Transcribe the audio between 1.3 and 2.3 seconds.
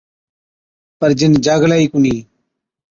جاگلَي ئِي ڪونهِي۔